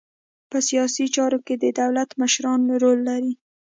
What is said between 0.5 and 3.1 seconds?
سیاسي چارو کې د دولت مشران رول